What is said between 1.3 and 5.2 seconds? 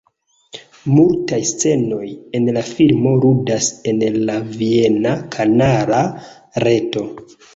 scenoj en la filmo ludas en la viena